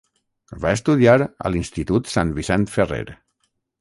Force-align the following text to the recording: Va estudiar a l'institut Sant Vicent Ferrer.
Va 0.61 0.71
estudiar 0.77 1.13
a 1.45 1.51
l'institut 1.55 2.09
Sant 2.15 2.33
Vicent 2.39 2.67
Ferrer. 2.77 3.03